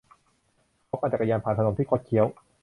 [0.85, 2.25] เขาปั่นจักรยานผ่านถนนที่คดเคี้ยว